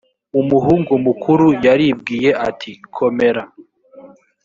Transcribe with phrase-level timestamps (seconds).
[0.39, 3.43] umuhungu mukuru yaribwiye ati komera